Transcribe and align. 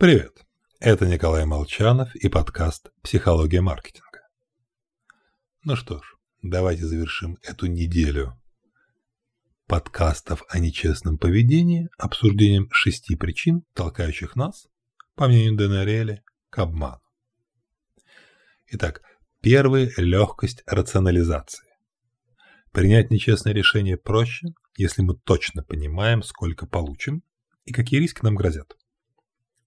Привет! 0.00 0.46
Это 0.78 1.04
Николай 1.04 1.44
Молчанов 1.44 2.16
и 2.16 2.30
подкаст 2.30 2.90
«Психология 3.02 3.60
маркетинга». 3.60 4.22
Ну 5.62 5.76
что 5.76 5.98
ж, 5.98 6.16
давайте 6.40 6.86
завершим 6.86 7.36
эту 7.42 7.66
неделю 7.66 8.34
подкастов 9.66 10.42
о 10.48 10.58
нечестном 10.58 11.18
поведении 11.18 11.90
обсуждением 11.98 12.70
шести 12.72 13.14
причин, 13.14 13.62
толкающих 13.74 14.36
нас, 14.36 14.68
по 15.16 15.28
мнению 15.28 15.58
Денарели, 15.58 16.22
к 16.48 16.60
обману. 16.60 17.02
Итак, 18.68 19.02
первый– 19.42 19.92
легкость 19.98 20.62
рационализации. 20.64 21.68
Принять 22.72 23.10
нечестное 23.10 23.52
решение 23.52 23.98
проще, 23.98 24.46
если 24.78 25.02
мы 25.02 25.14
точно 25.14 25.62
понимаем, 25.62 26.22
сколько 26.22 26.66
получим 26.66 27.22
и 27.66 27.74
какие 27.74 28.00
риски 28.00 28.24
нам 28.24 28.34
грозят 28.34 28.79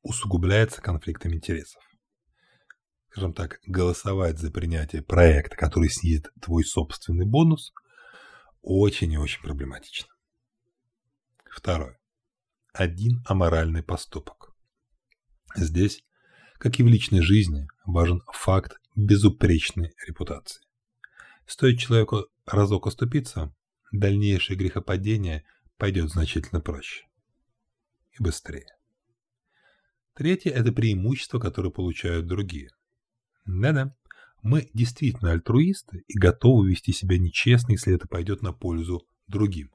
усугубляется 0.04 0.82
конфликтом 0.82 1.34
интересов. 1.34 1.82
Скажем 3.10 3.34
так, 3.34 3.60
голосовать 3.66 4.40
за 4.40 4.52
принятие 4.52 5.02
проекта, 5.02 5.56
который 5.56 5.90
снизит 5.90 6.30
твой 6.42 6.64
собственный 6.64 7.26
бонус, 7.26 7.74
очень 8.62 9.12
и 9.12 9.18
очень 9.18 9.42
проблематично. 9.42 10.10
Второе. 11.50 12.00
Один 12.74 13.24
аморальный 13.26 13.84
поступок. 13.84 14.56
Здесь, 15.56 16.04
как 16.58 16.80
и 16.80 16.84
в 16.84 16.88
личной 16.88 17.22
жизни, 17.22 17.68
важен 17.86 18.22
факт 18.32 18.80
безупречной 18.96 19.94
репутации. 20.08 20.64
Стоит 21.46 21.80
человеку 21.80 22.26
разок 22.46 22.88
оступиться, 22.88 23.54
дальнейшее 23.92 24.58
грехопадение 24.58 25.46
пойдет 25.78 26.10
значительно 26.10 26.62
проще 26.62 27.06
и 28.18 28.24
быстрее. 28.24 28.68
Третье– 30.16 30.52
это 30.52 30.72
преимущество, 30.72 31.40
которое 31.40 31.72
получают 31.72 32.28
другие. 32.28 32.70
Да-да, 33.46 33.96
мы 34.44 34.70
действительно 34.74 35.32
альтруисты 35.32 36.04
и 36.08 36.18
готовы 36.18 36.70
вести 36.70 36.94
себя 36.94 37.18
нечестно, 37.18 37.72
если 37.72 37.96
это 37.96 38.08
пойдет 38.08 38.42
на 38.44 38.54
пользу 38.54 39.08
другим. 39.28 39.72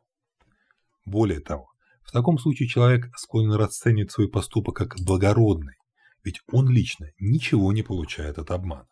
Более 1.05 1.41
того, 1.41 1.71
в 2.03 2.13
таком 2.13 2.39
случае 2.39 2.69
человек 2.69 3.11
склонен 3.17 3.53
расценивать 3.53 4.13
свой 4.13 4.29
поступок 4.29 4.77
как 4.77 4.97
благородный, 5.01 5.75
ведь 6.23 6.41
он 6.53 6.69
лично 6.69 7.11
ничего 7.19 7.73
не 7.73 7.83
получает 7.83 8.39
от 8.39 8.51
обмана. 8.51 8.89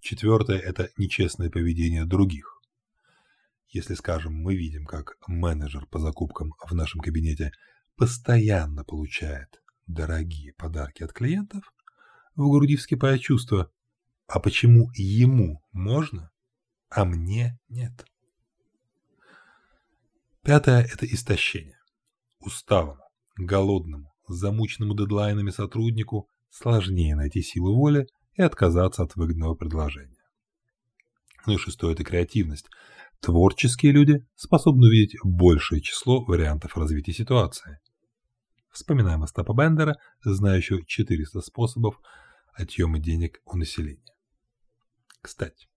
Четвертое– 0.00 0.58
это 0.60 0.90
нечестное 0.96 1.50
поведение 1.50 2.04
других. 2.04 2.60
Если, 3.70 3.94
скажем, 3.94 4.34
мы 4.34 4.54
видим, 4.54 4.84
как 4.84 5.16
менеджер 5.26 5.86
по 5.86 5.98
закупкам 5.98 6.54
в 6.64 6.72
нашем 6.72 7.00
кабинете 7.00 7.50
постоянно 7.96 8.84
получает 8.84 9.60
дорогие 9.88 10.52
подарки 10.52 11.02
от 11.02 11.12
клиентов, 11.12 11.72
в 12.36 12.48
груди 12.48 12.76
вскипает 12.76 13.20
чувство 13.20 13.70
«А 14.28 14.38
почему 14.38 14.90
ему 14.94 15.64
можно, 15.72 16.30
а 16.90 17.04
мне 17.04 17.58
нет?» 17.68 18.04
Пятое– 20.42 20.82
это 20.92 21.04
истощение. 21.06 21.78
Усталому, 22.38 23.02
голодному, 23.36 24.14
замученному 24.28 24.94
дедлайнами 24.94 25.50
сотруднику 25.50 26.28
сложнее 26.50 27.16
найти 27.16 27.42
силу 27.42 27.74
воли 27.74 28.06
и 28.34 28.42
отказаться 28.42 29.02
от 29.02 29.16
выгодного 29.16 29.54
предложения. 29.54 30.22
Ну 31.46 31.54
и 31.54 31.58
шестое– 31.58 31.92
это 31.94 32.04
креативность. 32.04 32.66
Творческие 33.20 33.92
люди 33.92 34.26
способны 34.36 34.86
увидеть 34.86 35.16
большее 35.24 35.80
число 35.80 36.24
вариантов 36.24 36.76
развития 36.76 37.12
ситуации. 37.12 37.80
Вспоминаем 38.70 39.22
Остапа 39.22 39.54
Бендера, 39.54 39.96
знающего 40.22 40.84
400 40.84 41.40
способов 41.40 42.00
отъема 42.52 42.98
денег 42.98 43.40
у 43.44 43.56
населения. 43.56 44.14
Кстати, 45.20 45.68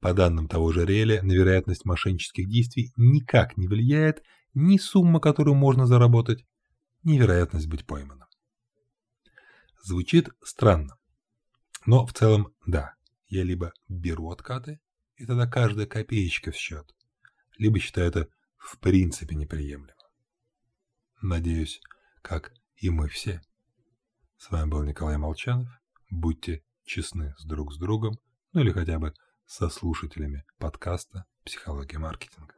по 0.00 0.12
данным 0.12 0.48
того 0.48 0.72
же 0.72 0.84
Реля, 0.84 1.22
на 1.22 1.32
вероятность 1.32 1.84
мошеннических 1.84 2.48
действий 2.48 2.92
никак 2.96 3.56
не 3.56 3.66
влияет 3.66 4.22
ни 4.54 4.78
сумма, 4.78 5.20
которую 5.20 5.54
можно 5.54 5.86
заработать, 5.86 6.44
ни 7.02 7.18
вероятность 7.18 7.66
быть 7.66 7.86
пойманным. 7.86 8.28
Звучит 9.82 10.30
странно, 10.42 10.96
но 11.86 12.06
в 12.06 12.12
целом 12.12 12.52
да, 12.66 12.94
я 13.28 13.42
либо 13.44 13.72
беру 13.88 14.30
откаты, 14.30 14.80
и 15.16 15.24
тогда 15.24 15.46
каждая 15.46 15.86
копеечка 15.86 16.52
в 16.52 16.56
счет, 16.56 16.94
либо 17.58 17.78
считаю 17.78 18.08
это 18.08 18.28
в 18.58 18.78
принципе 18.78 19.34
неприемлемым. 19.34 19.95
Надеюсь, 21.28 21.80
как 22.22 22.52
и 22.76 22.88
мы 22.88 23.08
все. 23.08 23.42
С 24.36 24.48
вами 24.48 24.70
был 24.70 24.84
Николай 24.84 25.16
Молчанов. 25.16 25.68
Будьте 26.08 26.62
честны 26.84 27.34
с 27.36 27.44
друг 27.44 27.72
с 27.72 27.78
другом, 27.78 28.16
ну 28.52 28.60
или 28.60 28.70
хотя 28.70 29.00
бы 29.00 29.12
со 29.44 29.68
слушателями 29.68 30.44
подкаста 30.58 31.24
«Психология 31.44 31.98
маркетинга». 31.98 32.54